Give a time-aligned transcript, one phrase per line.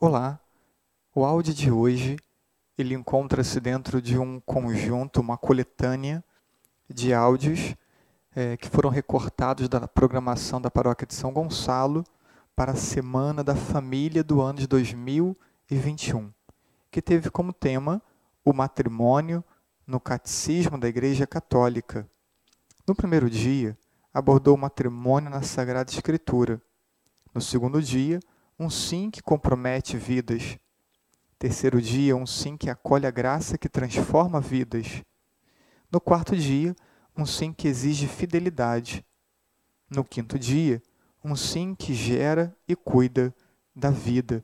[0.00, 0.38] Olá,
[1.12, 2.18] o áudio de hoje
[2.78, 6.22] ele encontra-se dentro de um conjunto, uma coletânea
[6.88, 7.74] de áudios
[8.32, 12.04] é, que foram recortados da programação da Paróquia de São Gonçalo
[12.54, 16.32] para a Semana da Família do ano de 2021,
[16.92, 18.00] que teve como tema
[18.44, 19.42] o matrimônio
[19.84, 22.08] no Catecismo da Igreja Católica.
[22.86, 23.76] No primeiro dia,
[24.14, 26.62] abordou o matrimônio na Sagrada Escritura.
[27.34, 28.20] No segundo dia,
[28.58, 30.58] um sim que compromete vidas.
[31.38, 35.04] Terceiro dia, um sim que acolhe a graça que transforma vidas.
[35.92, 36.74] No quarto dia,
[37.16, 39.06] um sim que exige fidelidade.
[39.88, 40.82] No quinto dia,
[41.24, 43.32] um sim que gera e cuida
[43.74, 44.42] da vida.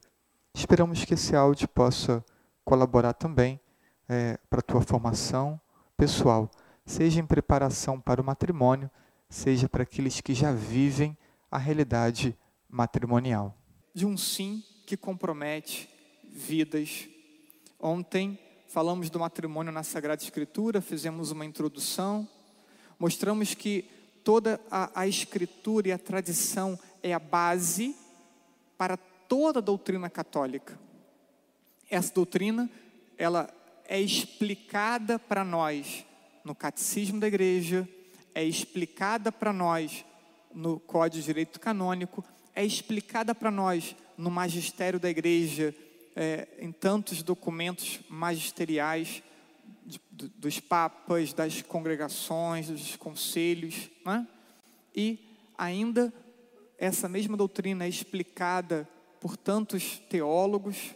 [0.54, 2.24] Esperamos que esse áudio possa
[2.64, 3.60] colaborar também
[4.08, 5.60] é, para a tua formação
[5.96, 6.48] pessoal,
[6.86, 8.88] seja em preparação para o matrimônio,
[9.28, 11.18] seja para aqueles que já vivem
[11.50, 12.38] a realidade
[12.68, 13.58] matrimonial
[13.94, 15.88] de um sim que compromete
[16.24, 17.06] vidas.
[17.78, 22.28] Ontem falamos do matrimônio na Sagrada Escritura, fizemos uma introdução,
[22.98, 23.88] mostramos que
[24.24, 27.94] toda a, a Escritura e a tradição é a base
[28.76, 30.76] para toda a doutrina católica.
[31.88, 32.68] Essa doutrina,
[33.16, 33.48] ela
[33.86, 36.04] é explicada para nós
[36.42, 37.88] no Catecismo da Igreja,
[38.34, 40.04] é explicada para nós
[40.52, 42.24] no Código de Direito Canônico,
[42.54, 45.74] é explicada para nós no magistério da igreja,
[46.14, 49.22] é, em tantos documentos magisteriais
[50.12, 54.26] dos papas, das congregações, dos conselhos, né?
[54.94, 55.18] e
[55.58, 56.12] ainda
[56.78, 58.88] essa mesma doutrina é explicada
[59.20, 60.94] por tantos teólogos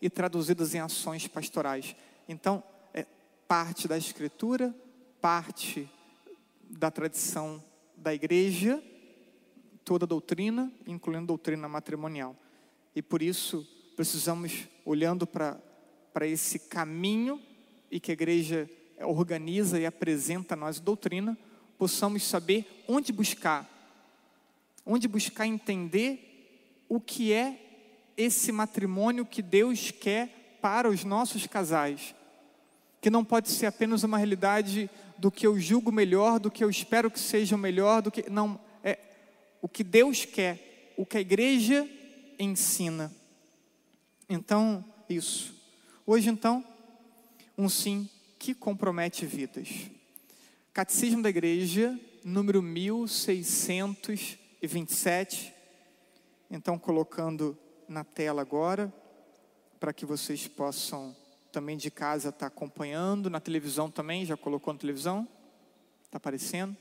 [0.00, 1.94] e traduzidas em ações pastorais.
[2.28, 3.06] Então, é
[3.46, 4.74] parte da escritura,
[5.20, 5.88] parte
[6.62, 7.62] da tradição
[7.96, 8.82] da igreja
[9.84, 12.34] toda doutrina, incluindo doutrina matrimonial.
[12.94, 17.40] E por isso precisamos, olhando para esse caminho
[17.90, 18.68] e que a igreja
[19.00, 21.36] organiza e apresenta a nós doutrina,
[21.76, 23.68] possamos saber onde buscar,
[24.86, 27.60] onde buscar entender o que é
[28.16, 32.14] esse matrimônio que Deus quer para os nossos casais,
[33.00, 36.70] que não pode ser apenas uma realidade do que eu julgo melhor, do que eu
[36.70, 38.58] espero que seja o melhor, do que não
[39.64, 41.88] o que Deus quer, o que a igreja
[42.38, 43.10] ensina.
[44.28, 45.54] Então, isso.
[46.04, 46.62] Hoje, então,
[47.56, 48.06] um sim
[48.38, 49.70] que compromete vidas.
[50.70, 55.54] Catecismo da Igreja, número 1627.
[56.50, 57.56] Então, colocando
[57.88, 58.92] na tela agora,
[59.80, 61.16] para que vocês possam
[61.50, 65.26] também de casa estar acompanhando, na televisão também, já colocou na televisão?
[66.04, 66.76] Está aparecendo?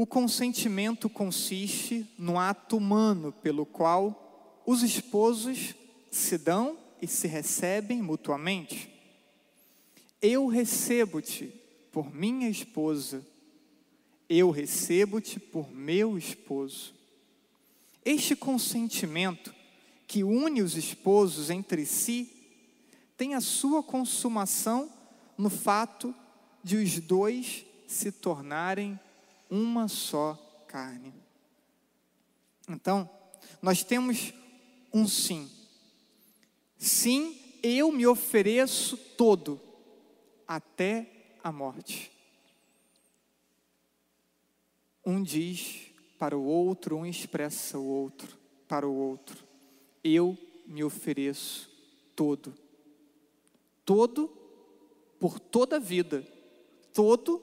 [0.00, 5.74] O consentimento consiste no ato humano pelo qual os esposos
[6.08, 8.88] se dão e se recebem mutuamente.
[10.22, 11.52] Eu recebo-te
[11.90, 13.26] por minha esposa,
[14.28, 16.94] eu recebo-te por meu esposo.
[18.04, 19.52] Este consentimento
[20.06, 22.32] que une os esposos entre si
[23.16, 24.88] tem a sua consumação
[25.36, 26.14] no fato
[26.62, 28.96] de os dois se tornarem
[29.50, 30.34] uma só
[30.66, 31.14] carne.
[32.68, 33.08] Então,
[33.62, 34.32] nós temos
[34.92, 35.50] um sim.
[36.76, 39.60] Sim, eu me ofereço todo,
[40.46, 42.12] até a morte.
[45.04, 45.86] Um diz
[46.18, 48.36] para o outro, um expressa o outro
[48.68, 49.42] para o outro.
[50.04, 50.36] Eu
[50.66, 51.70] me ofereço
[52.14, 52.54] todo.
[53.84, 54.28] Todo
[55.18, 56.22] por toda a vida.
[56.92, 57.42] Todo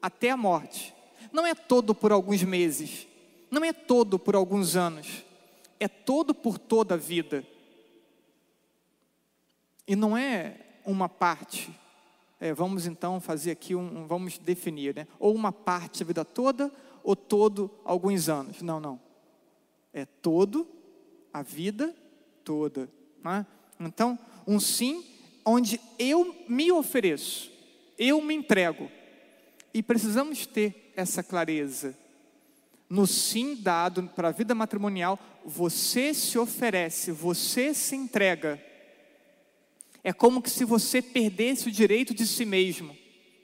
[0.00, 0.94] até a morte
[1.32, 3.06] não é todo por alguns meses,
[3.50, 5.24] não é todo por alguns anos,
[5.80, 7.44] é todo por toda a vida.
[9.86, 11.70] E não é uma parte.
[12.40, 15.06] É, vamos então fazer aqui um, vamos definir, né?
[15.18, 16.72] Ou uma parte a vida toda,
[17.02, 18.62] ou todo alguns anos.
[18.62, 19.00] Não, não.
[19.92, 20.66] É todo
[21.32, 21.94] a vida
[22.44, 22.88] toda.
[23.22, 23.46] Né?
[23.80, 25.04] Então, um sim
[25.44, 27.50] onde eu me ofereço,
[27.98, 28.90] eu me entrego.
[29.74, 31.96] E precisamos ter essa clareza.
[32.88, 38.62] No sim dado para a vida matrimonial, você se oferece, você se entrega.
[40.04, 42.96] É como que se você perdesse o direito de si mesmo,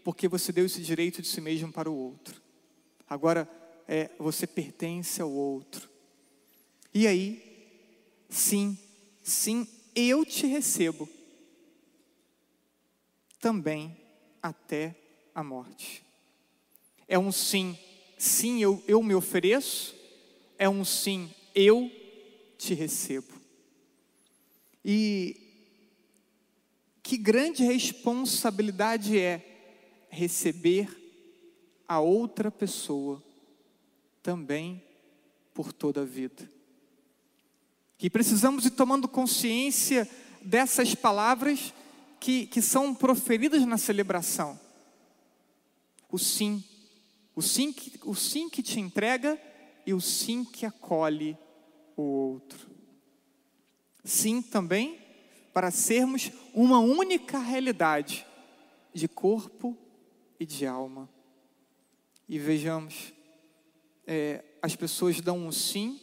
[0.05, 2.41] porque você deu esse direito de si mesmo para o outro.
[3.09, 3.49] Agora
[3.87, 5.89] é, você pertence ao outro.
[6.93, 7.43] E aí,
[8.29, 8.77] sim,
[9.23, 11.09] sim, eu te recebo
[13.41, 13.97] também
[14.43, 14.95] até
[15.35, 16.08] a morte.
[17.09, 17.77] É um sim,
[18.19, 19.97] sim, eu, eu me ofereço.
[20.59, 21.91] É um sim, eu
[22.59, 23.33] te recebo.
[24.85, 25.49] E
[27.03, 30.95] que grande responsabilidade é receber
[31.89, 33.23] a outra pessoa
[34.23, 34.83] também
[35.55, 36.51] por toda a vida.
[37.97, 40.09] Que precisamos ir tomando consciência
[40.43, 41.73] dessas palavras
[42.21, 44.61] que, que são proferidas na celebração.
[46.11, 46.63] O sim,
[47.39, 49.41] o sim, que, o sim que te entrega
[49.87, 51.39] e o sim que acolhe
[51.97, 52.69] o outro.
[54.03, 54.99] Sim também
[55.53, 58.27] para sermos uma única realidade
[58.93, 59.79] de corpo
[60.41, 61.09] e de alma.
[62.29, 63.13] E vejamos,
[64.05, 66.01] é, as pessoas dão um sim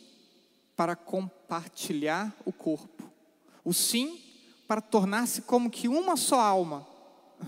[0.73, 3.11] para compartilhar o corpo,
[3.61, 4.21] o sim
[4.69, 6.87] para tornar-se como que uma só alma,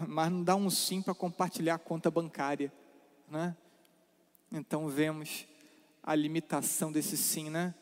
[0.06, 2.69] mas não dá um sim para compartilhar a conta bancária,
[3.30, 3.56] né?
[4.51, 5.45] Então vemos
[6.01, 7.75] a limitação desse sim, né?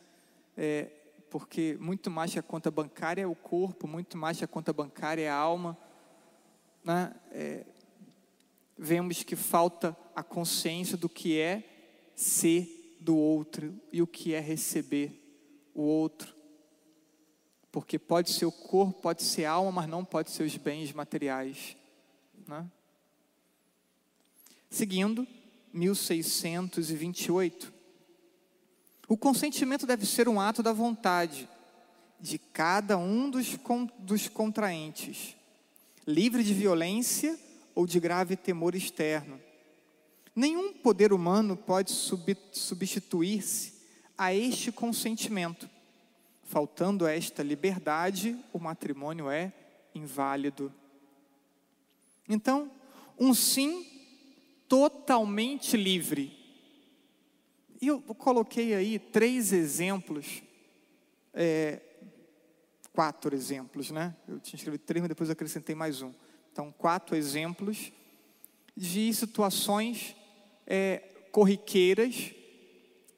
[0.56, 0.90] É,
[1.30, 4.72] porque muito mais que a conta bancária é o corpo, muito mais que a conta
[4.72, 5.78] bancária é a alma,
[6.82, 7.14] né?
[7.30, 7.64] É,
[8.76, 11.62] vemos que falta a consciência do que é
[12.14, 15.22] ser do outro e o que é receber
[15.74, 16.34] o outro.
[17.70, 20.92] Porque pode ser o corpo, pode ser a alma, mas não pode ser os bens
[20.92, 21.76] materiais.
[22.46, 22.66] Né?
[24.70, 25.26] Seguindo,
[25.76, 27.72] 1628.
[29.08, 31.48] O consentimento deve ser um ato da vontade
[32.18, 33.56] de cada um dos,
[33.98, 35.36] dos contraentes,
[36.06, 37.38] livre de violência
[37.74, 39.40] ou de grave temor externo.
[40.34, 41.92] Nenhum poder humano pode
[42.52, 43.74] substituir-se
[44.18, 45.68] a este consentimento.
[46.42, 49.52] Faltando esta liberdade, o matrimônio é
[49.94, 50.72] inválido.
[52.28, 52.70] Então,
[53.18, 53.95] um sim
[54.68, 56.36] totalmente livre.
[57.80, 60.42] E eu coloquei aí três exemplos,
[61.34, 61.80] é,
[62.92, 64.16] quatro exemplos, né?
[64.26, 66.12] Eu tinha escrito três, mas depois acrescentei mais um.
[66.50, 67.92] Então, quatro exemplos
[68.76, 70.16] de situações
[70.66, 72.32] é, corriqueiras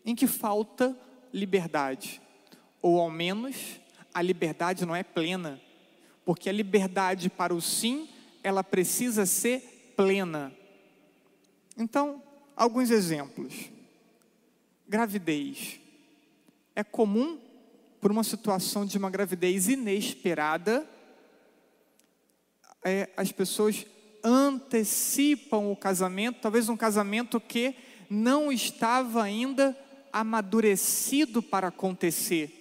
[0.04, 0.96] em que falta
[1.32, 2.20] liberdade,
[2.82, 3.80] ou ao menos
[4.12, 5.60] a liberdade não é plena,
[6.24, 8.08] porque a liberdade para o sim,
[8.42, 10.52] ela precisa ser plena.
[11.78, 12.20] Então,
[12.56, 13.70] alguns exemplos.
[14.88, 15.78] Gravidez.
[16.74, 17.40] É comum,
[18.00, 20.88] por uma situação de uma gravidez inesperada,
[22.84, 23.86] é, as pessoas
[24.24, 27.74] antecipam o casamento, talvez um casamento que
[28.10, 29.76] não estava ainda
[30.12, 32.54] amadurecido para acontecer.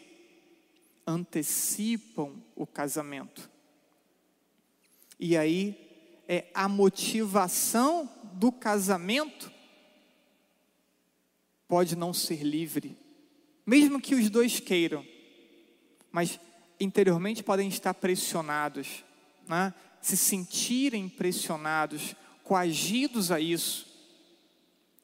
[1.05, 3.49] Antecipam o casamento.
[5.19, 5.87] E aí
[6.27, 9.51] é a motivação do casamento
[11.67, 12.95] pode não ser livre,
[13.65, 15.03] mesmo que os dois queiram,
[16.11, 16.39] mas
[16.79, 19.03] interiormente podem estar pressionados,
[19.47, 19.73] né?
[19.99, 23.87] se sentirem pressionados, coagidos a isso,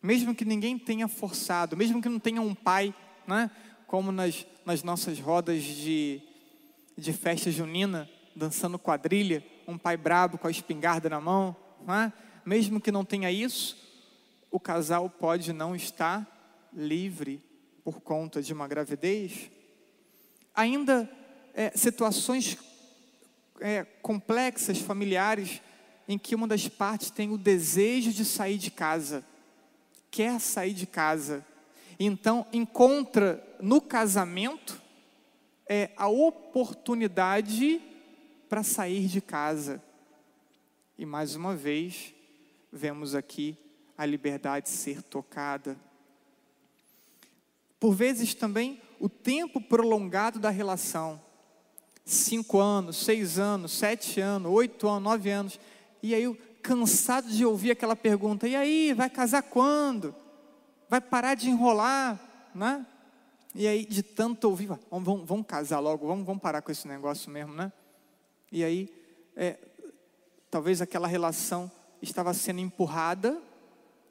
[0.01, 2.94] mesmo que ninguém tenha forçado, mesmo que não tenha um pai,
[3.27, 3.50] né?
[3.88, 6.21] como nas, nas nossas rodas de,
[6.95, 11.56] de festa junina, dançando quadrilha, um pai brabo com a espingarda na mão,
[11.86, 12.13] né?
[12.45, 13.78] Mesmo que não tenha isso,
[14.51, 17.44] o casal pode não estar livre
[17.84, 19.50] por conta de uma gravidez.
[20.54, 21.10] Ainda
[21.54, 22.57] é, situações
[23.60, 25.62] é, complexas, familiares,
[26.08, 29.24] em que uma das partes tem o desejo de sair de casa,
[30.12, 31.46] quer sair de casa,
[32.00, 34.82] então encontra no casamento
[35.67, 37.82] é, a oportunidade
[38.50, 39.82] para sair de casa.
[40.98, 42.12] E mais uma vez,
[42.74, 43.56] vemos aqui
[43.96, 45.77] a liberdade ser tocada.
[47.80, 51.22] Por vezes também o tempo prolongado da relação
[52.03, 55.60] cinco anos, seis anos, sete anos, oito anos, nove anos.
[56.01, 60.15] E aí, cansado de ouvir aquela pergunta: e aí, vai casar quando?
[60.89, 62.20] Vai parar de enrolar?
[62.56, 62.86] Né?
[63.53, 66.88] E aí, de tanto ouvir, vamos, vamos, vamos casar logo, vamos, vamos parar com esse
[66.88, 67.72] negócio mesmo, né?
[68.51, 68.89] E aí,
[69.36, 69.60] é,
[70.50, 71.72] talvez aquela relação
[72.03, 73.41] estava sendo empurrada,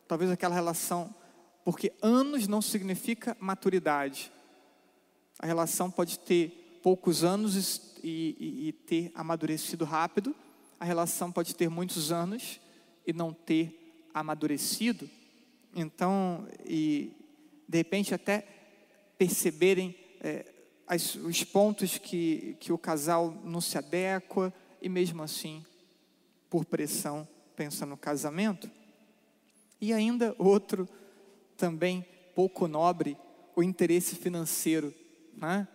[0.09, 1.15] talvez aquela relação,
[1.65, 4.33] porque anos não significa maturidade.
[5.39, 10.35] A relação pode ter poucos anos e, e, e ter amadurecido rápido,
[10.81, 12.61] a relação pode ter muitos anos
[13.07, 15.09] e não ter amadurecido.
[15.75, 17.13] Então, e
[17.69, 18.47] de repente até
[19.17, 20.45] perceberem é,
[20.87, 25.65] as, os pontos que, que o casal não se adequa e mesmo assim,
[26.51, 28.71] por pressão, pensa no casamento.
[29.81, 30.89] E ainda outro,
[31.57, 33.17] também pouco nobre,
[33.55, 34.95] o interesse financeiro.
[35.37, 35.67] Né?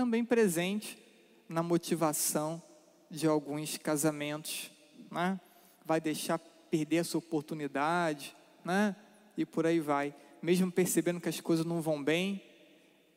[0.00, 0.98] também presente
[1.46, 2.62] na motivação
[3.10, 4.70] de alguns casamentos,
[5.10, 5.38] né?
[5.84, 6.38] vai deixar
[6.70, 8.34] perder essa oportunidade,
[8.64, 8.96] né?
[9.36, 10.14] e por aí vai.
[10.40, 12.42] Mesmo percebendo que as coisas não vão bem,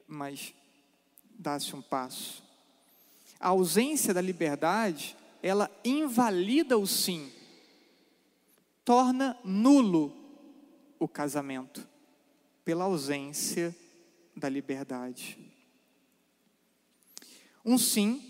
[0.05, 0.53] mas
[1.39, 2.43] dá-se um passo.
[3.39, 7.31] A ausência da liberdade, ela invalida o sim,
[8.85, 10.15] torna nulo
[10.99, 11.87] o casamento,
[12.63, 13.75] pela ausência
[14.35, 15.37] da liberdade.
[17.65, 18.21] Um sim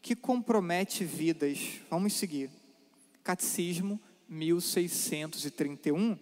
[0.00, 1.80] que compromete vidas.
[1.90, 2.50] Vamos seguir.
[3.22, 6.18] Catecismo 1631.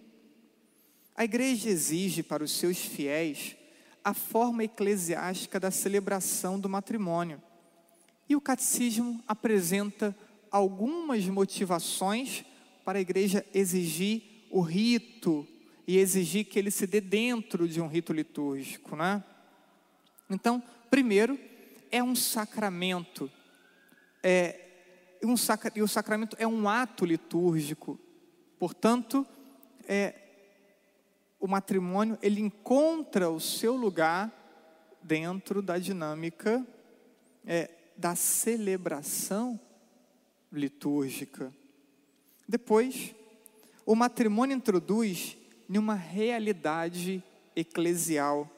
[1.15, 3.55] A igreja exige para os seus fiéis
[4.03, 7.41] a forma eclesiástica da celebração do matrimônio.
[8.29, 10.15] E o catecismo apresenta
[10.51, 12.45] algumas motivações
[12.87, 15.45] para a igreja exigir o rito
[15.85, 19.21] e exigir que ele se dê dentro de um rito litúrgico, né?
[20.29, 21.37] Então, primeiro,
[21.91, 23.29] é um sacramento,
[24.23, 24.57] é
[25.21, 27.99] um sacra, e o sacramento é um ato litúrgico,
[28.57, 29.27] portanto,
[29.85, 30.15] é,
[31.41, 34.31] o matrimônio ele encontra o seu lugar
[35.03, 36.65] dentro da dinâmica
[37.45, 39.59] é, da celebração
[40.49, 41.53] litúrgica.
[42.47, 43.13] Depois,
[43.85, 45.35] o matrimônio introduz
[45.67, 47.21] numa realidade
[47.55, 48.49] eclesial.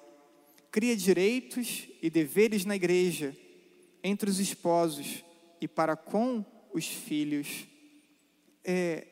[0.71, 3.35] Cria direitos e deveres na igreja,
[4.03, 5.23] entre os esposos
[5.59, 7.67] e para com os filhos.
[8.63, 9.07] É,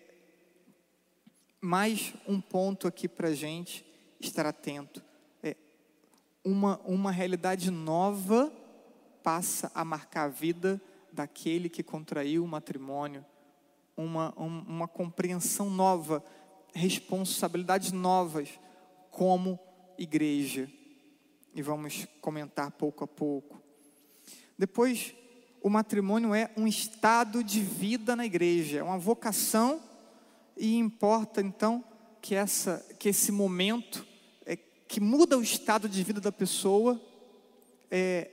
[1.59, 3.83] mais um ponto aqui para a gente
[4.19, 5.03] estar atento.
[5.41, 5.55] É,
[6.43, 8.53] uma, uma realidade nova
[9.23, 10.79] passa a marcar a vida
[11.11, 13.25] daquele que contraiu o matrimônio.
[13.97, 16.23] Uma, um, uma compreensão nova
[16.73, 18.49] responsabilidades novas
[19.09, 19.59] como
[19.97, 20.71] igreja.
[21.53, 23.59] E vamos comentar pouco a pouco.
[24.57, 25.15] Depois,
[25.61, 29.81] o matrimônio é um estado de vida na igreja, é uma vocação
[30.55, 31.83] e importa então
[32.21, 34.05] que essa que esse momento
[34.45, 37.01] é, que muda o estado de vida da pessoa
[37.89, 38.29] é,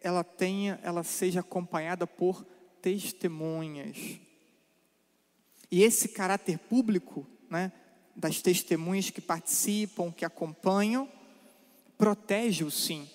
[0.00, 2.44] ela tenha ela seja acompanhada por
[2.80, 4.20] testemunhas
[5.76, 7.70] e esse caráter público né,
[8.16, 11.06] das testemunhas que participam, que acompanham,
[11.98, 13.06] protege o sim.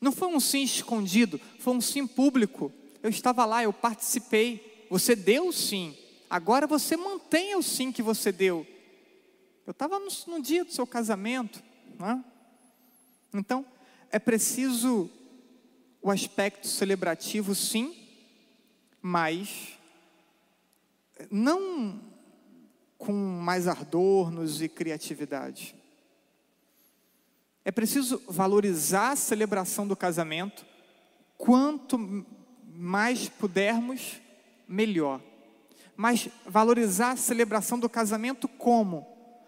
[0.00, 2.72] Não foi um sim escondido, foi um sim público.
[3.00, 4.86] Eu estava lá, eu participei.
[4.90, 5.96] Você deu o sim.
[6.28, 8.66] Agora você mantenha o sim que você deu.
[9.64, 11.62] Eu estava no, no, dia do seu casamento.
[11.96, 12.24] Né?
[13.32, 13.64] Então,
[14.10, 15.08] é preciso
[16.02, 17.94] o aspecto celebrativo, sim,
[19.00, 19.78] mas
[21.30, 22.00] não
[22.98, 25.74] com mais ardornos e criatividade.
[27.64, 30.64] É preciso valorizar a celebração do casamento,
[31.36, 32.24] quanto
[32.74, 34.20] mais pudermos,
[34.66, 35.20] melhor.
[35.96, 39.06] Mas valorizar a celebração do casamento como?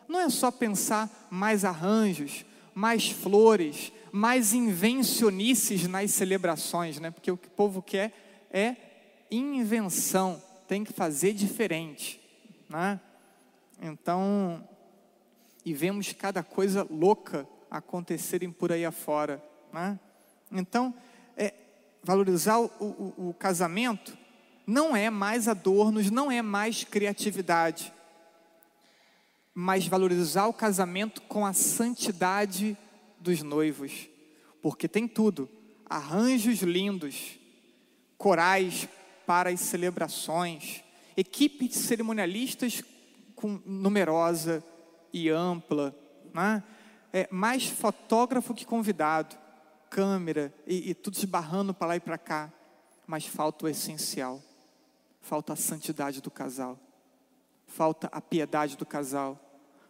[0.08, 7.10] Não é só pensar mais arranjos, mais flores, mais invencionices nas celebrações, né?
[7.10, 8.12] Porque o que o povo quer
[8.50, 8.76] é
[9.30, 12.20] invenção, tem que fazer diferente,
[12.68, 13.00] né?
[13.80, 14.66] Então,
[15.64, 19.42] e vemos cada coisa louca acontecerem por aí afora.
[19.72, 19.98] Né?
[20.52, 20.94] Então,
[21.36, 21.54] é,
[22.02, 24.16] valorizar o, o, o casamento
[24.66, 27.92] não é mais adornos, não é mais criatividade,
[29.52, 32.76] mas valorizar o casamento com a santidade
[33.18, 34.08] dos noivos,
[34.62, 35.48] porque tem tudo:
[35.88, 37.38] arranjos lindos,
[38.16, 38.88] corais
[39.26, 40.82] para as celebrações,
[41.16, 42.82] equipe de cerimonialistas
[43.34, 44.64] com, numerosa
[45.12, 45.94] e ampla,
[46.32, 46.62] né?
[47.12, 49.36] é, mais fotógrafo que convidado,
[49.88, 52.52] câmera e, e tudo esbarrando para lá e para cá,
[53.06, 54.42] mas falta o essencial,
[55.20, 56.78] falta a santidade do casal,
[57.66, 59.38] falta a piedade do casal,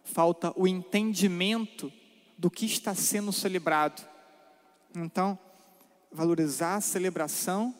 [0.03, 1.91] falta o entendimento
[2.37, 4.07] do que está sendo celebrado.
[4.95, 5.37] Então,
[6.11, 7.73] valorizar a celebração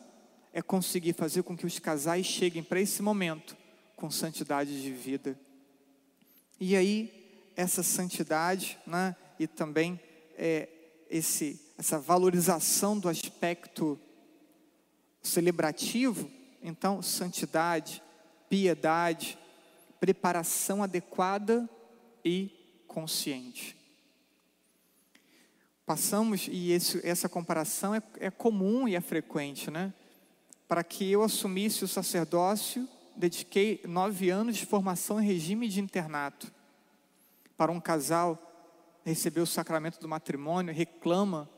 [0.56, 3.58] é conseguir fazer com que os casais cheguem para esse momento
[3.94, 5.38] com santidade de vida.
[6.58, 10.00] E aí, essa santidade, né, e também
[10.38, 10.70] é,
[11.10, 14.00] esse, essa valorização do aspecto
[15.22, 16.32] celebrativo,
[16.64, 18.02] então, santidade,
[18.50, 19.38] piedade,
[20.00, 21.70] preparação adequada
[22.24, 22.50] e
[22.88, 23.76] consciente.
[25.86, 29.94] Passamos, e esse, essa comparação é, é comum e é frequente, né?
[30.68, 36.52] Para que eu assumisse o sacerdócio, dediquei nove anos de formação em regime de internato.
[37.56, 38.40] Para um casal
[39.04, 41.50] receber o sacramento do matrimônio, reclama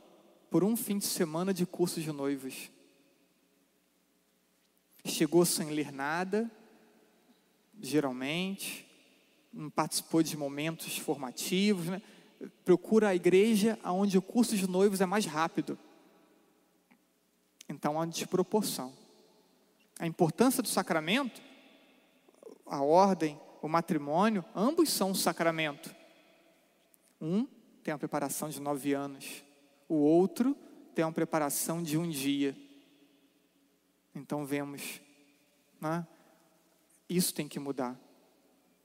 [0.50, 2.70] por um fim de semana de curso de noivos.
[5.06, 6.52] Chegou sem ler nada,
[7.82, 8.86] geralmente,
[9.54, 12.02] não participou de momentos formativos, né?
[12.66, 15.80] procura a igreja onde o curso de noivos é mais rápido.
[17.96, 18.92] Há desproporção.
[20.00, 21.42] A importância do sacramento,
[22.66, 25.96] a ordem, o matrimônio, ambos são um sacramento.
[27.22, 27.48] Um
[27.84, 29.44] tem a preparação de nove anos,
[29.88, 30.56] o outro
[30.94, 32.56] tem uma preparação de um dia.
[34.14, 35.00] Então vemos,
[35.80, 36.06] né?
[37.08, 37.98] isso tem que mudar.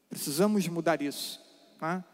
[0.09, 1.40] Precisamos mudar isso,
[1.80, 2.04] né?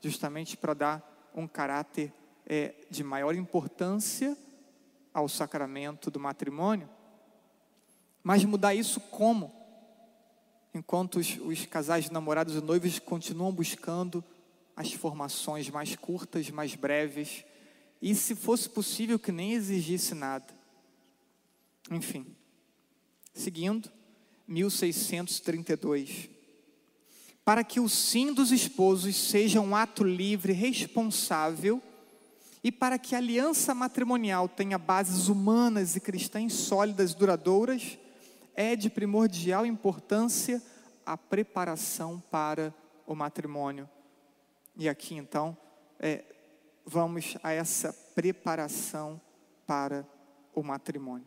[0.00, 2.12] justamente para dar um caráter
[2.46, 4.36] é, de maior importância
[5.14, 6.90] ao sacramento do matrimônio.
[8.22, 9.54] Mas mudar isso como?
[10.74, 14.22] Enquanto os, os casais namorados e noivos continuam buscando
[14.76, 17.44] as formações mais curtas, mais breves,
[18.02, 20.52] e se fosse possível que nem exigisse nada.
[21.90, 22.26] Enfim,
[23.32, 23.88] seguindo,
[24.48, 26.34] 1632
[27.44, 31.82] para que o sim dos esposos seja um ato livre, responsável,
[32.64, 37.98] e para que a aliança matrimonial tenha bases humanas e cristãs sólidas e duradouras,
[38.56, 40.62] é de primordial importância
[41.04, 42.74] a preparação para
[43.06, 43.86] o matrimônio.
[44.74, 45.54] E aqui então,
[46.00, 46.24] é,
[46.86, 49.20] vamos a essa preparação
[49.66, 50.08] para
[50.54, 51.26] o matrimônio.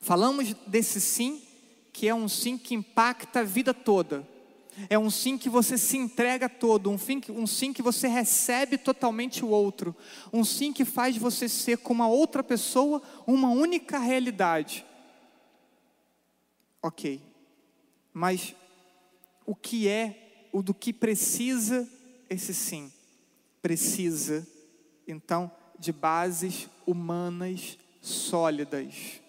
[0.00, 1.42] Falamos desse sim,
[1.92, 4.24] que é um sim que impacta a vida toda
[4.88, 8.78] é um sim que você se entrega todo, um, fim, um sim que você recebe
[8.78, 9.94] totalmente o outro,
[10.32, 14.84] um sim que faz você ser com uma outra pessoa uma única realidade.
[16.82, 17.20] Ok,
[18.12, 18.54] mas
[19.44, 21.88] o que é, o do que precisa
[22.30, 22.92] esse sim?
[23.60, 24.46] Precisa,
[25.06, 29.20] então, de bases humanas sólidas.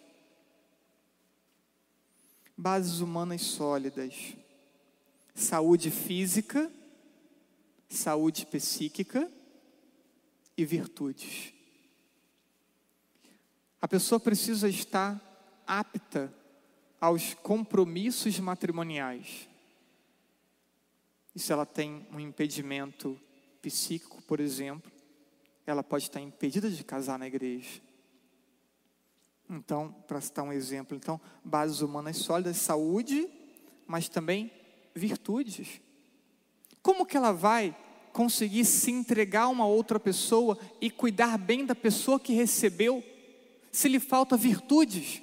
[2.56, 4.36] Bases humanas sólidas
[5.40, 6.72] saúde física,
[7.88, 9.32] saúde psíquica
[10.58, 11.54] e virtudes.
[13.82, 16.34] A pessoa precisa estar apta
[17.00, 19.48] aos compromissos matrimoniais.
[21.34, 23.18] E se ela tem um impedimento
[23.62, 24.92] psíquico, por exemplo,
[25.66, 27.82] ela pode estar impedida de casar na igreja.
[29.50, 33.30] Então, para citar um exemplo, então, bases humanas sólidas, saúde,
[33.88, 34.59] mas também
[34.94, 35.82] virtudes.
[36.82, 37.76] Como que ela vai
[38.12, 43.04] conseguir se entregar a uma outra pessoa e cuidar bem da pessoa que recebeu,
[43.72, 45.22] se lhe falta virtudes?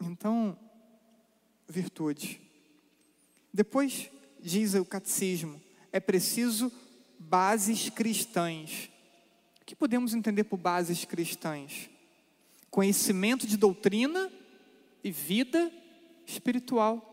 [0.00, 0.58] Então,
[1.68, 2.40] virtude.
[3.52, 5.60] Depois diz o catecismo,
[5.92, 6.72] é preciso
[7.18, 8.90] bases cristãs.
[9.60, 11.90] O que podemos entender por bases cristãs?
[12.70, 14.30] Conhecimento de doutrina
[15.06, 15.70] e vida
[16.26, 17.12] espiritual.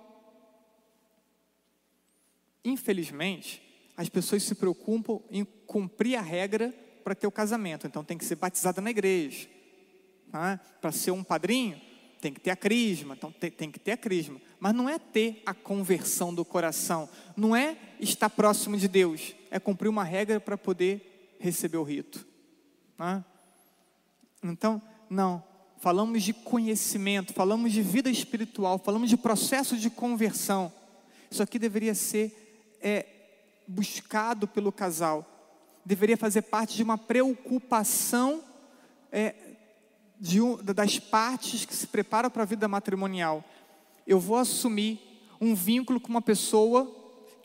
[2.65, 3.61] Infelizmente,
[3.95, 7.85] as pessoas se preocupam em cumprir a regra para ter o casamento.
[7.85, 9.47] Então tem que ser batizada na igreja.
[10.31, 10.59] Tá?
[10.81, 11.79] Para ser um padrinho,
[12.19, 13.13] tem que ter a crisma.
[13.13, 14.41] Então tem, tem, que ter a crisma.
[14.59, 17.07] Mas não é ter a conversão do coração.
[17.37, 19.35] Não é estar próximo de Deus.
[19.51, 22.25] É cumprir uma regra para poder receber o rito.
[22.97, 23.23] Tá?
[24.41, 25.52] Então, não
[25.83, 30.71] falamos de conhecimento, falamos de vida espiritual, falamos de processo de conversão.
[31.29, 33.05] Isso aqui deveria ser é,
[33.67, 35.27] buscado pelo casal,
[35.83, 38.41] deveria fazer parte de uma preocupação
[39.11, 39.35] é,
[40.17, 43.43] de um, das partes que se preparam para a vida matrimonial.
[44.07, 45.01] Eu vou assumir
[45.41, 46.89] um vínculo com uma pessoa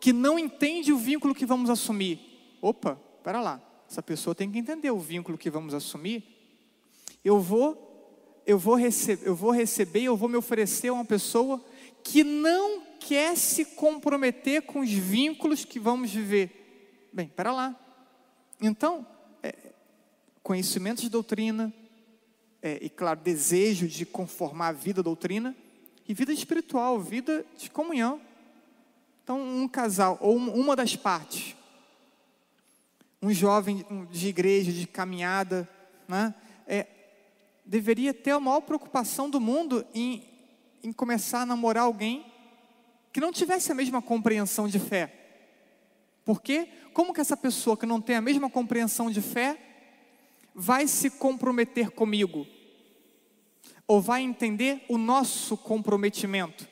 [0.01, 2.21] que não entende o vínculo que vamos assumir.
[2.63, 6.23] Opa, espera lá, essa pessoa tem que entender o vínculo que vamos assumir.
[7.25, 7.88] Eu vou
[8.49, 11.63] eu vou, receber, eu vou receber, eu vou me oferecer a uma pessoa
[12.03, 17.11] que não quer se comprometer com os vínculos que vamos viver.
[17.13, 17.79] Bem, para lá.
[18.59, 19.07] Então,
[19.43, 19.55] é,
[20.43, 21.71] conhecimento de doutrina,
[22.63, 25.55] é, e claro, desejo de conformar a vida à doutrina,
[26.09, 28.19] e vida espiritual, vida de comunhão.
[29.23, 31.55] Então, um casal, ou uma das partes,
[33.21, 35.69] um jovem de igreja, de caminhada,
[36.09, 36.35] né,
[36.67, 36.87] é,
[37.69, 40.25] deveria ter a maior preocupação do mundo em,
[40.83, 42.25] em começar a namorar alguém
[43.13, 45.15] que não tivesse a mesma compreensão de fé.
[46.25, 49.61] Porque como que essa pessoa que não tem a mesma compreensão de fé
[50.55, 52.47] vai se comprometer comigo?
[53.87, 56.67] Ou vai entender o nosso comprometimento?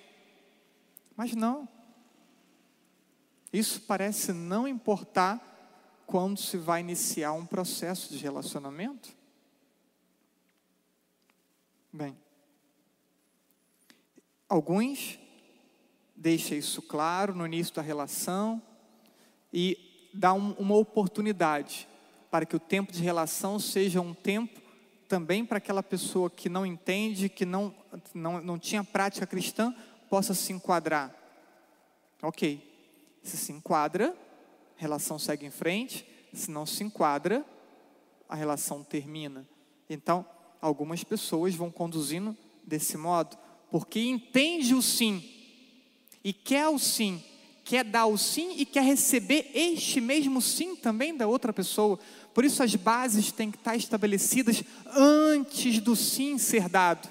[1.14, 1.68] Mas não.
[3.52, 5.42] Isso parece não importar
[6.06, 9.14] quando se vai iniciar um processo de relacionamento.
[11.96, 12.14] Bem,
[14.46, 15.18] alguns
[16.14, 18.60] deixam isso claro no início da relação
[19.50, 21.88] e dá um, uma oportunidade
[22.30, 24.60] para que o tempo de relação seja um tempo
[25.08, 27.74] também para aquela pessoa que não entende, que não,
[28.12, 29.74] não, não tinha prática cristã,
[30.10, 31.16] possa se enquadrar.
[32.20, 32.60] Ok,
[33.22, 34.14] se se enquadra,
[34.78, 37.42] a relação segue em frente, se não se enquadra,
[38.28, 39.48] a relação termina.
[39.88, 40.26] Então,
[40.60, 43.36] algumas pessoas vão conduzindo desse modo,
[43.70, 45.22] porque entende o sim
[46.24, 47.22] e quer o sim,
[47.64, 51.98] quer dar o sim e quer receber este mesmo sim também da outra pessoa.
[52.34, 54.62] Por isso as bases têm que estar estabelecidas
[54.94, 57.08] antes do sim ser dado.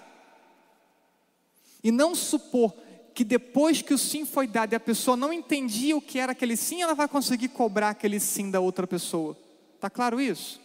[1.83, 2.73] E não supor
[3.13, 6.33] que depois que o sim foi dado e a pessoa não entendia o que era
[6.33, 9.37] aquele sim, ela vai conseguir cobrar aquele sim da outra pessoa.
[9.79, 10.59] Tá claro isso?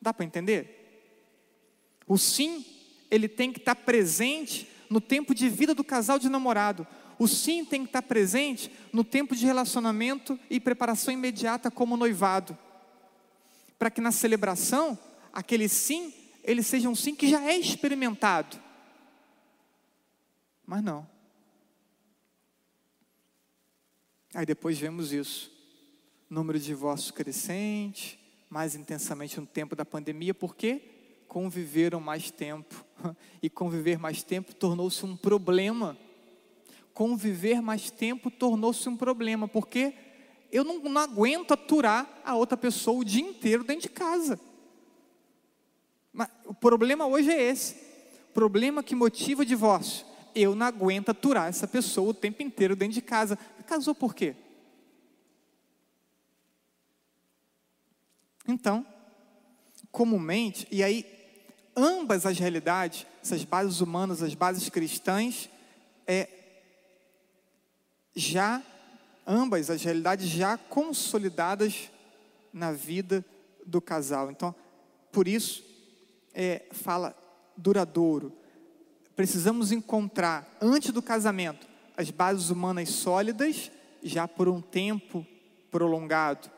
[0.00, 0.85] Dá para entender?
[2.06, 2.64] O sim,
[3.10, 6.86] ele tem que estar presente no tempo de vida do casal de namorado.
[7.18, 12.56] O sim tem que estar presente no tempo de relacionamento e preparação imediata como noivado
[13.78, 14.98] para que na celebração,
[15.32, 18.60] aquele sim, ele seja um sim que já é experimentado.
[20.64, 21.06] Mas não.
[24.34, 25.52] Aí depois vemos isso.
[26.28, 28.18] Número de divórcios crescente,
[28.50, 30.95] mais intensamente no tempo da pandemia, porque
[31.36, 32.82] conviveram mais tempo.
[33.42, 35.96] E conviver mais tempo tornou-se um problema.
[36.94, 39.92] Conviver mais tempo tornou-se um problema, porque
[40.50, 44.40] eu não, não aguento aturar a outra pessoa o dia inteiro dentro de casa.
[46.10, 47.76] Mas o problema hoje é esse.
[48.32, 50.06] Problema que motiva o divórcio.
[50.34, 53.36] Eu não aguento aturar essa pessoa o tempo inteiro dentro de casa.
[53.66, 54.34] Casou por quê?
[58.48, 58.84] Então,
[59.92, 61.15] comumente, e aí
[61.76, 65.50] ambas as realidades, essas bases humanas, as bases cristãs,
[66.06, 66.28] é,
[68.14, 68.62] já
[69.26, 71.90] ambas as realidades já consolidadas
[72.52, 73.24] na vida
[73.66, 74.30] do casal.
[74.30, 74.54] Então,
[75.12, 75.62] por isso,
[76.32, 77.14] é, fala
[77.56, 78.32] duradouro.
[79.14, 83.70] Precisamos encontrar, antes do casamento, as bases humanas sólidas,
[84.02, 85.26] já por um tempo
[85.70, 86.50] prolongado.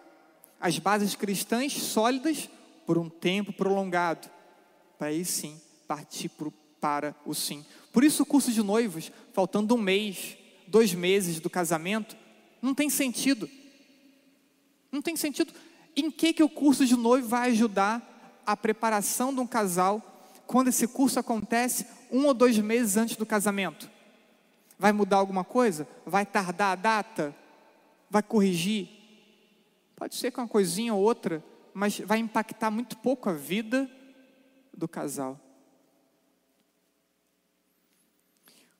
[0.60, 2.50] As bases cristãs sólidas,
[2.84, 4.28] por um tempo prolongado.
[4.98, 7.64] Para aí sim partir pro, para o sim.
[7.92, 12.16] Por isso, o curso de noivos, faltando um mês, dois meses do casamento,
[12.60, 13.48] não tem sentido.
[14.92, 15.52] Não tem sentido.
[15.96, 20.02] Em que, que o curso de noivo vai ajudar a preparação de um casal
[20.46, 23.90] quando esse curso acontece um ou dois meses antes do casamento?
[24.78, 25.88] Vai mudar alguma coisa?
[26.06, 27.34] Vai tardar a data?
[28.10, 28.88] Vai corrigir?
[29.96, 31.42] Pode ser com uma coisinha ou outra,
[31.74, 33.90] mas vai impactar muito pouco a vida
[34.78, 35.38] do casal.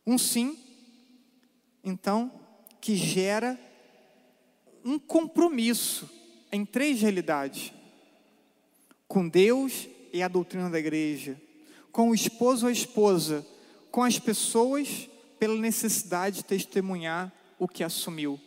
[0.06, 0.56] Um sim,
[1.82, 2.32] então,
[2.80, 3.58] que gera
[4.84, 6.08] um compromisso
[6.52, 7.72] em três realidades:
[9.08, 11.38] com Deus e a doutrina da igreja,
[11.90, 13.44] com o esposo ou a esposa,
[13.90, 18.40] com as pessoas pela necessidade de testemunhar o que assumiu.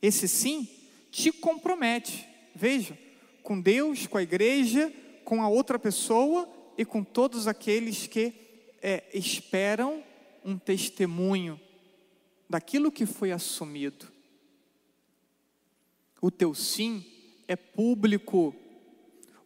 [0.00, 0.68] Esse sim
[1.10, 2.96] te compromete, veja,
[3.42, 4.92] com Deus, com a igreja,
[5.24, 8.32] com a outra pessoa e com todos aqueles que
[8.82, 10.02] é, esperam
[10.44, 11.60] um testemunho
[12.48, 14.06] daquilo que foi assumido.
[16.20, 17.04] O teu sim
[17.48, 18.54] é público.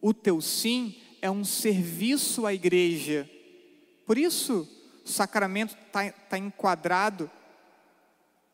[0.01, 3.29] O teu sim é um serviço à igreja.
[4.05, 4.67] Por isso,
[5.05, 7.29] o sacramento está tá enquadrado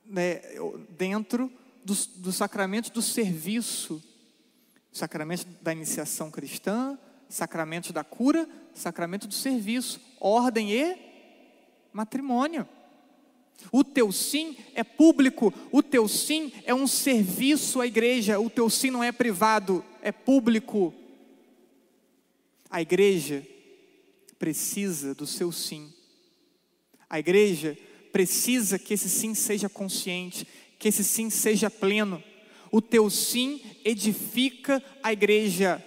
[0.06, 0.42] né,
[0.90, 1.52] dentro
[1.84, 4.04] do, do sacramento do serviço.
[4.92, 6.98] Sacramento da iniciação cristã,
[7.30, 10.98] sacramento da cura, sacramento do serviço, ordem e
[11.92, 12.68] matrimônio.
[13.72, 18.70] O teu sim é público, o teu sim é um serviço à igreja, o teu
[18.70, 20.94] sim não é privado, é público.
[22.70, 23.46] A igreja
[24.38, 25.92] precisa do seu sim.
[27.10, 27.78] A igreja
[28.12, 32.22] precisa que esse sim seja consciente, que esse sim seja pleno.
[32.72, 35.84] O teu sim edifica a igreja.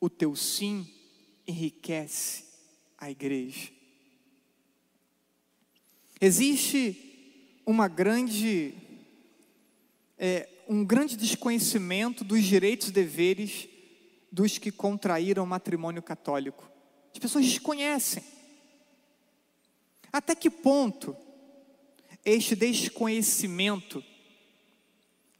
[0.00, 0.86] O teu sim
[1.46, 2.44] enriquece
[2.96, 3.70] a igreja.
[6.20, 8.74] Existe uma grande,
[10.18, 13.68] é, um grande desconhecimento dos direitos e deveres
[14.30, 16.70] dos que contraíram matrimônio católico.
[17.12, 18.22] As pessoas desconhecem.
[20.12, 21.16] Até que ponto
[22.24, 24.04] este desconhecimento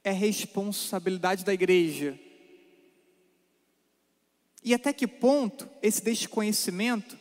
[0.03, 2.17] é responsabilidade da igreja?
[4.63, 7.17] E até que ponto esse desconhecimento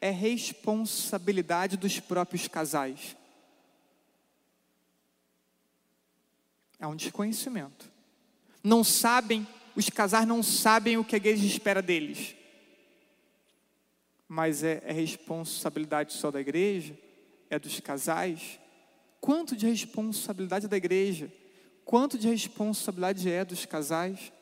[0.00, 3.16] é responsabilidade dos próprios casais?
[6.78, 7.90] É um desconhecimento.
[8.64, 12.34] Não sabem, os casais não sabem o que a igreja espera deles.
[14.26, 16.98] Mas é, é responsabilidade só da igreja?
[17.48, 18.58] É dos casais?
[19.20, 21.30] Quanto de responsabilidade da igreja?
[21.84, 24.32] Quanto de responsabilidade é dos casais?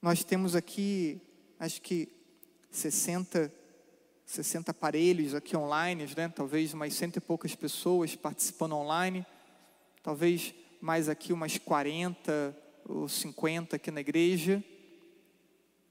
[0.00, 1.20] Nós temos aqui,
[1.58, 2.08] acho que
[2.70, 3.52] 60,
[4.24, 6.28] 60 aparelhos aqui online, né?
[6.28, 9.24] talvez umas cento e poucas pessoas participando online,
[10.02, 14.62] talvez mais aqui umas 40 ou 50 aqui na igreja,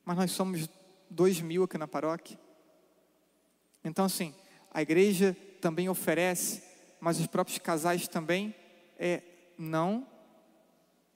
[0.05, 0.69] mas nós somos
[1.09, 2.39] dois mil aqui na paróquia.
[3.83, 4.33] Então, assim,
[4.71, 6.61] a igreja também oferece,
[6.99, 8.53] mas os próprios casais também
[8.97, 9.21] é,
[9.57, 10.07] não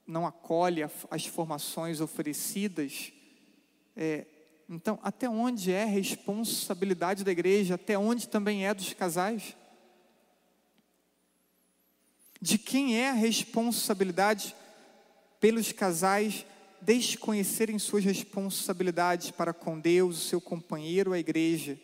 [0.10, 3.14] não acolhe as formações oferecidas.
[3.96, 4.26] É,
[4.68, 7.76] então, até onde é responsabilidade da igreja?
[7.76, 9.56] Até onde também é dos casais?
[12.42, 14.56] De quem é a responsabilidade
[15.40, 16.44] pelos casais
[16.82, 21.80] desconhecerem suas responsabilidades para com Deus, o seu companheiro, a igreja,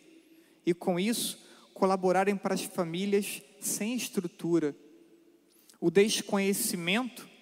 [0.64, 4.74] e com isso colaborarem para as famílias sem estrutura?
[5.80, 7.35] O desconhecimento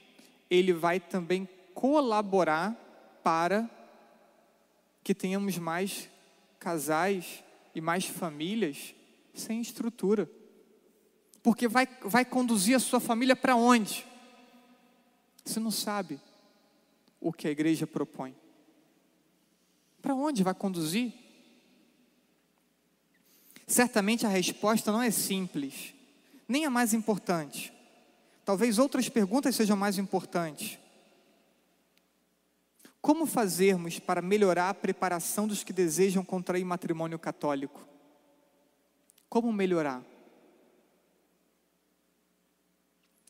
[0.50, 2.72] ele vai também colaborar
[3.22, 3.68] para
[5.02, 6.08] que tenhamos mais
[6.58, 8.94] casais e mais famílias
[9.34, 10.30] sem estrutura.
[11.42, 14.06] Porque vai, vai conduzir a sua família para onde?
[15.44, 16.18] Você não sabe
[17.20, 18.34] o que a igreja propõe.
[20.00, 21.12] Para onde vai conduzir?
[23.66, 25.94] Certamente a resposta não é simples,
[26.48, 27.73] nem a mais importante.
[28.44, 30.78] Talvez outras perguntas sejam mais importantes.
[33.00, 37.86] Como fazermos para melhorar a preparação dos que desejam contrair matrimônio católico?
[39.28, 40.02] Como melhorar?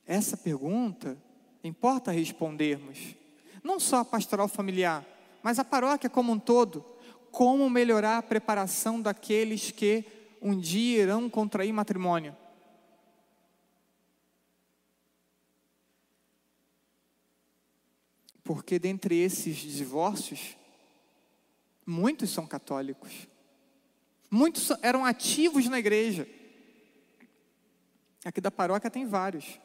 [0.07, 1.17] Essa pergunta
[1.63, 3.17] importa respondermos.
[3.63, 5.05] Não só a pastoral familiar,
[5.43, 6.85] mas a paróquia como um todo.
[7.31, 10.05] Como melhorar a preparação daqueles que
[10.41, 12.37] um dia irão contrair matrimônio?
[18.45, 20.55] Porque dentre esses divórcios,
[21.87, 23.27] muitos são católicos.
[24.31, 26.29] Muitos eram ativos na igreja.
[28.23, 29.59] Aqui da paróquia tem vários.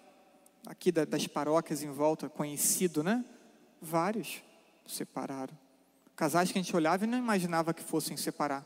[0.65, 3.25] Aqui das paróquias em volta, conhecido, né?
[3.81, 4.41] Vários
[4.87, 5.57] separaram.
[6.15, 8.65] Casais que a gente olhava e não imaginava que fossem separar.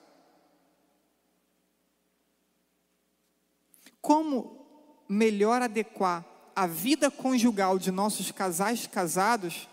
[4.02, 4.66] Como
[5.08, 9.68] melhor adequar a vida conjugal de nossos casais casados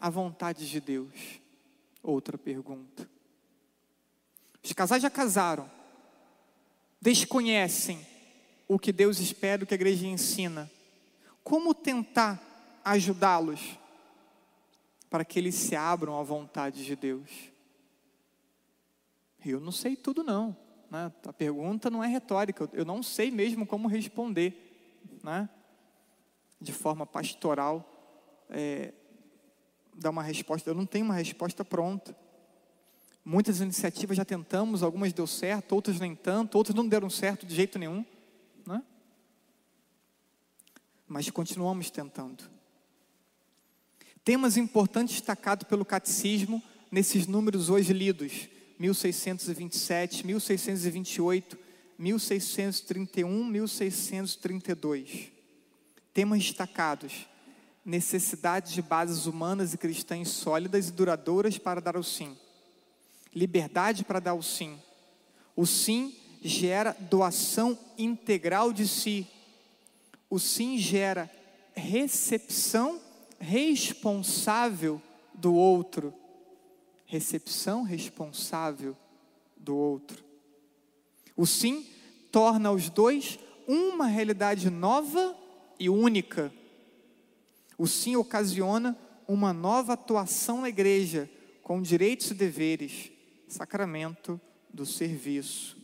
[0.00, 1.40] a vontade de Deus?
[2.02, 3.08] Outra pergunta.
[4.62, 5.70] Os casais já casaram,
[7.00, 8.06] desconhecem
[8.66, 10.70] o que Deus espera, o que a igreja ensina.
[11.42, 12.40] Como tentar
[12.84, 13.78] ajudá-los
[15.08, 17.28] para que eles se abram à vontade de Deus?
[19.44, 20.56] Eu não sei tudo, não.
[20.90, 21.12] Né?
[21.26, 25.00] A pergunta não é retórica, eu não sei mesmo como responder.
[25.22, 25.48] Né?
[26.60, 27.86] De forma pastoral,
[28.50, 28.92] é,
[30.00, 32.16] dar uma resposta, eu não tenho uma resposta pronta.
[33.24, 37.54] Muitas iniciativas já tentamos, algumas deu certo, outras nem tanto, outras não deram certo de
[37.54, 38.04] jeito nenhum,
[38.66, 38.82] né?
[41.06, 42.50] Mas continuamos tentando.
[44.24, 51.58] Temas importantes destacados pelo catecismo nesses números hoje lidos: 1627, 1628,
[51.98, 55.32] 1631, 1632.
[56.14, 57.28] Temas destacados
[57.90, 62.38] necessidades de bases humanas e cristãs sólidas e duradouras para dar o sim.
[63.34, 64.78] Liberdade para dar o sim.
[65.56, 69.26] O sim gera doação integral de si.
[70.30, 71.28] O sim gera
[71.74, 73.00] recepção
[73.40, 75.02] responsável
[75.34, 76.14] do outro.
[77.06, 78.96] Recepção responsável
[79.56, 80.22] do outro.
[81.36, 81.84] O sim
[82.30, 85.36] torna os dois uma realidade nova
[85.78, 86.52] e única
[87.80, 88.94] o sim ocasiona
[89.26, 91.30] uma nova atuação na igreja,
[91.62, 93.10] com direitos e deveres,
[93.48, 94.38] sacramento
[94.68, 95.78] do serviço.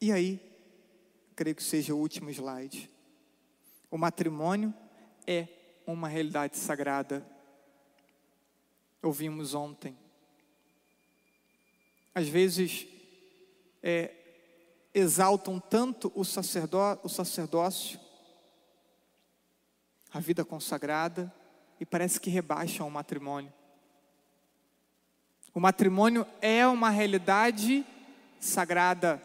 [0.00, 0.40] E aí,
[1.34, 2.90] creio que seja o último slide.
[3.90, 4.72] O matrimônio
[5.26, 5.46] é
[5.86, 7.22] uma realidade sagrada.
[9.02, 9.94] Ouvimos ontem.
[12.14, 12.86] Às vezes,
[13.82, 14.14] é,
[14.94, 18.05] exaltam tanto o, sacerdó o sacerdócio
[20.12, 21.32] a vida consagrada
[21.78, 23.52] e parece que rebaixam o matrimônio.
[25.52, 27.86] O matrimônio é uma realidade
[28.38, 29.22] sagrada.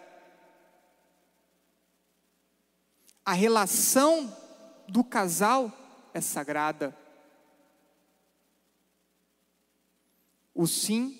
[3.25, 4.35] A relação
[4.87, 5.71] do casal
[6.13, 6.97] é sagrada.
[10.53, 11.19] O sim,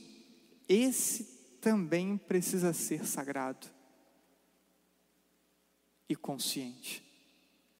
[0.67, 1.23] esse
[1.61, 3.67] também precisa ser sagrado
[6.07, 7.10] e consciente.